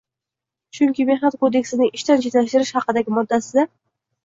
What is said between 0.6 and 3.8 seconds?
Chunki Mehnat kodeksining ishdan chetlashtirish haqidagi moddasida